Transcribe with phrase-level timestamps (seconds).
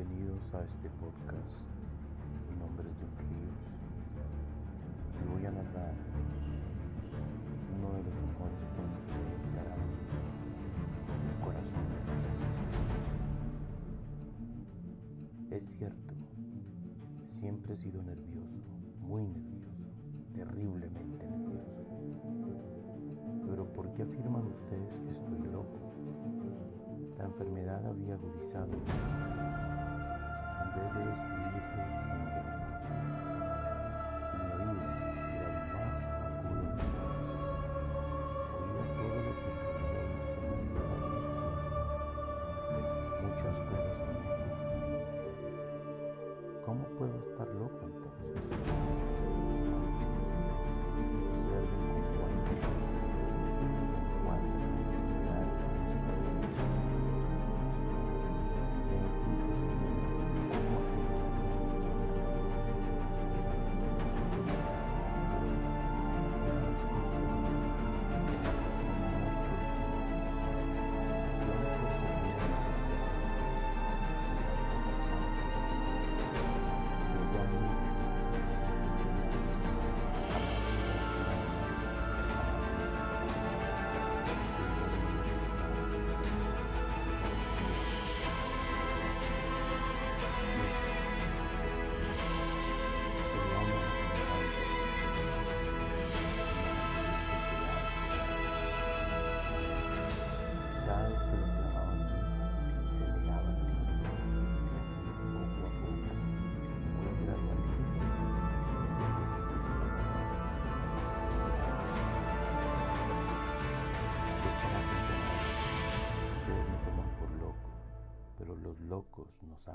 [0.00, 1.60] Bienvenidos a este podcast.
[2.48, 3.60] Mi nombre es John Ríos
[5.20, 5.92] y voy a narrar
[7.76, 9.92] uno de los mejores cuentos de Edgar Allan
[11.28, 11.84] El corazón
[15.50, 16.14] Es cierto,
[17.28, 18.64] siempre he sido nervioso,
[19.00, 19.84] muy nervioso,
[20.32, 21.84] terriblemente nervioso.
[23.46, 25.78] Pero ¿por qué afirman ustedes que estoy loco?
[27.18, 29.79] La enfermedad había agudizado mis sentidos
[30.94, 31.92] debes unir tus
[34.32, 34.90] Mi oído
[35.34, 37.28] era el más agudo de todos.
[38.54, 40.84] Oía todo lo que caía y se movía
[43.22, 43.98] Muchas cosas.
[46.64, 48.99] ¿Cómo puedo estar loco entonces?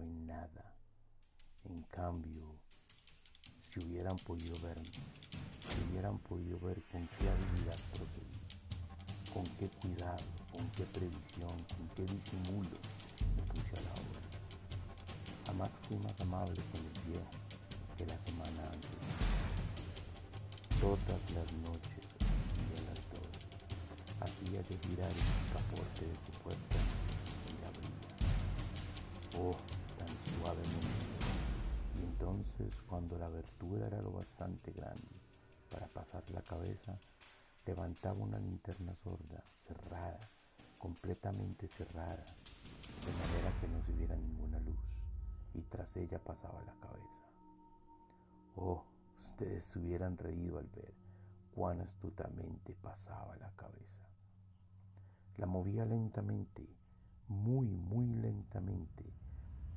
[0.00, 0.74] Saben nada.
[1.64, 2.56] En cambio,
[3.60, 8.40] si hubieran podido verme, si hubieran podido ver con qué habilidad procedí,
[9.32, 12.78] con qué cuidado, con qué previsión, con qué disimulo
[13.36, 14.20] me puse a la obra.
[15.46, 17.30] Jamás fui más amable con el viejo
[17.98, 18.90] que la semana antes.
[20.80, 23.32] Todas las noches, a las dos,
[24.20, 26.89] hacía de girar el picaporte de su puerta
[30.58, 35.20] Y entonces, cuando la abertura era lo bastante grande
[35.70, 36.98] para pasar la cabeza,
[37.66, 40.18] levantaba una linterna sorda, cerrada,
[40.78, 44.80] completamente cerrada, de manera que no se viera ninguna luz,
[45.54, 47.28] y tras ella pasaba la cabeza.
[48.56, 48.82] Oh,
[49.26, 50.92] ustedes se hubieran reído al ver
[51.54, 54.08] cuán astutamente pasaba la cabeza.
[55.36, 56.66] La movía lentamente,
[57.28, 59.04] muy, muy lentamente,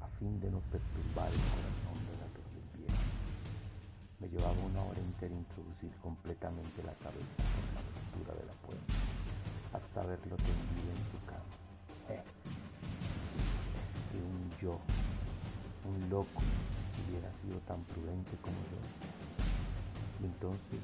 [0.00, 2.28] a fin de no perturbar el corazón de la
[2.76, 3.02] viejo.
[4.20, 8.94] Me llevaba una hora entera introducir completamente la cabeza por la abertura de la puerta,
[9.72, 11.54] hasta verlo tendido en su cama.
[12.10, 12.22] Eh,
[13.78, 14.78] es que un yo,
[15.86, 16.42] un loco,
[17.08, 18.80] hubiera sido tan prudente como yo.
[20.20, 20.80] Y entonces,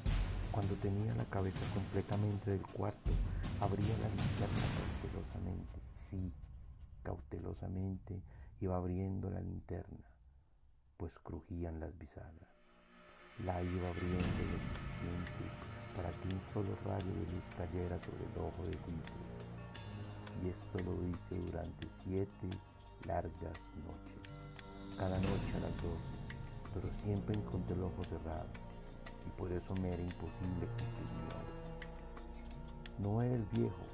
[0.51, 3.11] cuando tenía la cabeza completamente del cuarto,
[3.59, 5.79] abría la linterna cautelosamente.
[5.95, 6.31] Sí,
[7.03, 8.21] cautelosamente
[8.65, 10.09] iba abriendo la linterna,
[10.97, 12.49] pues crujían las bisagras.
[13.45, 15.45] La iba abriendo lo suficiente
[15.95, 19.13] para que un solo rayo de luz cayera sobre el ojo de Tito.
[20.41, 22.49] Y esto lo hice durante siete
[23.05, 24.33] largas noches.
[24.97, 26.17] Cada noche a las doce,
[26.73, 28.49] pero siempre encontré el ojo cerrado.
[29.27, 31.53] Y por eso me era imposible hora.
[32.97, 33.85] No era el viejo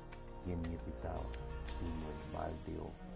[0.46, 1.26] quien me irritaba,
[1.68, 3.12] sino el mal de ojo.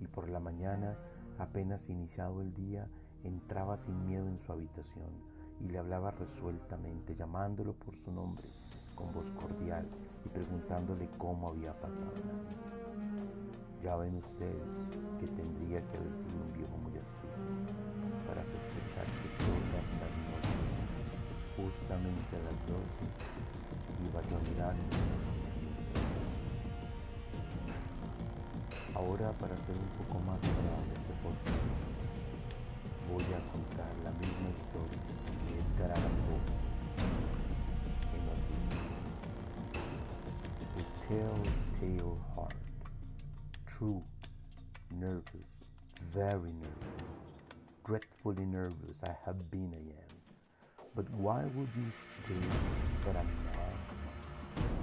[0.00, 0.96] Y por la mañana,
[1.38, 2.86] apenas iniciado el día,
[3.24, 5.10] entraba sin miedo en su habitación
[5.60, 8.48] y le hablaba resueltamente, llamándolo por su nombre,
[8.94, 9.86] con voz cordial
[10.24, 12.14] y preguntándole cómo había pasado.
[13.82, 14.68] Ya ven ustedes
[15.20, 17.28] que tendría que haber sido un viejo muy astuto
[18.26, 20.58] para sospechar que todas las noches,
[21.56, 23.06] justamente a las doce,
[24.04, 25.07] iba yo a mirarme.
[28.98, 31.70] Ahora, para hacer un poco más agradable este podcast,
[33.08, 34.98] voy a contar la misma historia
[35.46, 36.42] de Edgar Allan Poe
[38.12, 38.82] en libro.
[40.74, 42.56] The Telltale Heart.
[43.66, 44.02] True,
[44.90, 45.46] nervous,
[46.12, 47.06] very nervous,
[47.84, 50.10] dreadfully nervous I have been again.
[50.96, 51.92] But why would you
[52.26, 52.34] say
[53.04, 53.78] that I'm mad?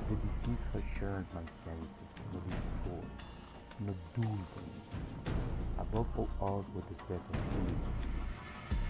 [0.07, 2.11] The disease has shared my senses,
[3.85, 4.71] destroyed, not dulled them.
[6.73, 7.75] with the sense of beauty.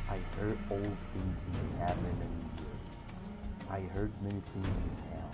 [0.09, 3.69] I heard old things in heaven and the earth.
[3.69, 5.31] I heard many things in hell.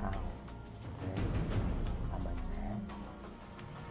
[0.00, 0.20] How?
[1.00, 1.24] Then
[2.14, 2.80] am I mad?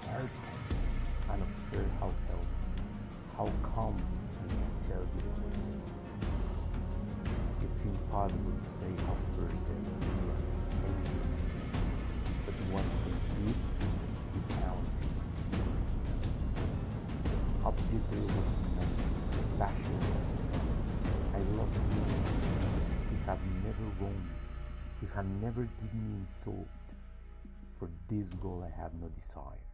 [0.08, 2.46] Heard them and observed how healthy,
[3.38, 5.68] how calm I can tell you the worst.
[7.62, 10.00] It's impossible to say how first they were
[12.46, 13.11] but was
[17.64, 18.96] object there was none,
[19.60, 20.00] passion.
[21.34, 21.84] I loved him.
[23.10, 24.38] He had never wronged me.
[25.02, 26.68] He had never given me insult.
[27.78, 29.66] For this goal I have no desire.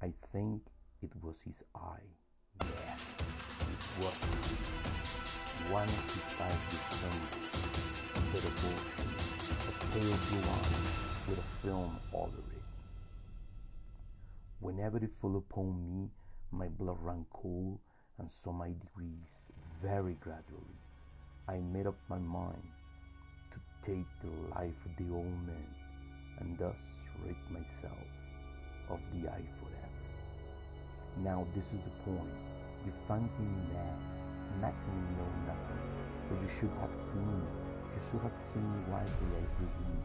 [0.00, 0.62] I think
[1.02, 2.10] it was his eye.
[2.60, 3.00] Yes,
[3.60, 4.14] it was.
[5.70, 7.42] One of his eyes descended
[8.16, 9.10] into the ocean,
[9.68, 10.82] a pale blue eye
[11.28, 12.62] with a film over it.
[14.60, 16.10] Whenever it fell upon me,
[16.52, 17.78] my blood ran cold
[18.18, 19.50] and so my degrees
[19.82, 20.78] very gradually.
[21.48, 22.62] I made up my mind
[23.52, 25.66] to take the life of the old man
[26.38, 26.76] and thus
[27.24, 28.06] rid myself
[28.90, 30.02] of the eye forever.
[31.24, 32.36] Now this is the point.
[32.84, 33.98] You fancy me mad,
[34.60, 35.82] make me know nothing,
[36.28, 37.48] but you should have seen me.
[37.94, 40.02] You should have seen me wisely, I presume,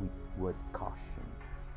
[0.00, 1.28] with what caution,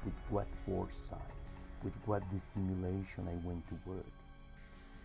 [0.04, 1.45] with what foresight,
[1.83, 4.06] with what dissimulation I went to work.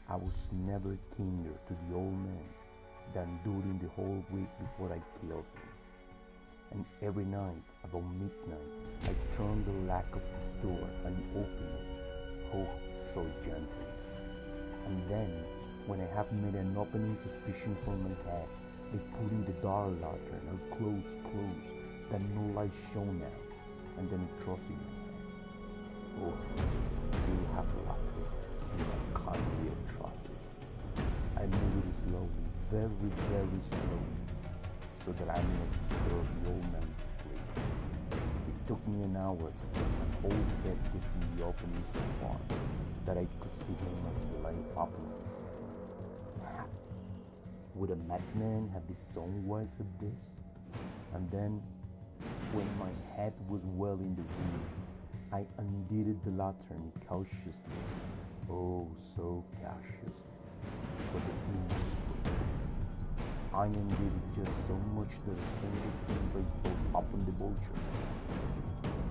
[0.09, 2.49] I was never kinder to the old man
[3.15, 5.71] than during the whole week before I killed him.
[6.73, 8.73] And every night, about midnight,
[9.05, 12.69] I turned the lock of his door and opened it, oh,
[13.13, 13.91] so gently.
[14.87, 15.45] And then,
[15.87, 18.49] when I have made an opening sufficient for my head,
[18.93, 24.11] I put in the dark lantern and close, close, that no light shone out, and
[24.11, 25.00] then thrust in
[26.21, 26.33] head.
[26.33, 26.61] Oh,
[27.29, 28.29] you have laughed it
[28.59, 30.37] to see my kindly atrocity.
[31.37, 34.17] I moved it slowly, very, very slowly,
[35.05, 37.65] so that I may disturb the old man's sleep.
[38.13, 42.37] It took me an hour to get my whole head within the opening so far
[43.07, 44.89] that I could see him as he lay his ah,
[46.45, 46.69] head.
[47.75, 50.37] Would a madman have his own words of this?
[51.15, 51.63] And then,
[52.53, 54.61] when my head was well in the room,
[55.33, 57.55] I undid the lantern cautiously,
[58.51, 60.11] oh, so cautiously,
[61.13, 61.71] for the flame.
[63.55, 67.79] I undid it just so much that a single finger fell upon the vulture.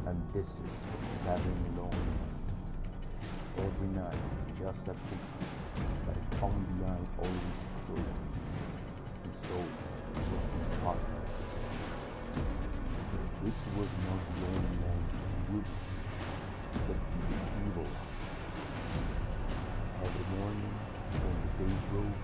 [0.08, 2.52] And this is for seven long nights.
[3.58, 4.20] Every night,
[4.60, 5.48] just at midnight,
[6.06, 8.36] but I found the eye always closed,
[9.24, 11.16] and so it was impossible.
[13.46, 15.89] It was not the old man's
[17.68, 17.88] evil.
[20.02, 20.74] Every morning,
[21.12, 22.24] when the day broke,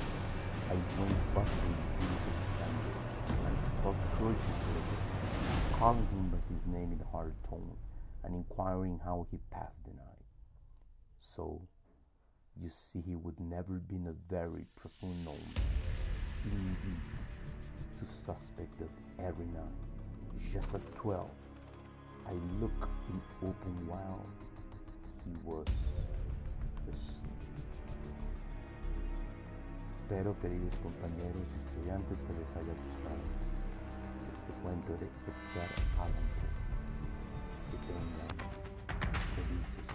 [0.69, 2.95] I went bustling through the chamber
[3.45, 4.83] and spoke courteously,
[5.73, 7.77] calling him by his name in a hard tone
[8.23, 10.25] and inquiring how he passed the night.
[11.19, 11.61] So,
[12.61, 15.53] you see, he would never been a very profound man.
[16.45, 17.01] Indeed,
[17.99, 18.89] to suspect that
[19.23, 19.79] every night,
[20.53, 21.29] just at twelve,
[22.25, 24.25] I look in open while
[25.43, 25.65] was
[26.87, 27.25] asleep.
[29.91, 33.25] Espero, queridos compañeros y estudiantes, que les haya gustado
[34.33, 36.27] este cuento de Edgar Allan.
[37.71, 38.29] Que tengan
[39.35, 39.85] felices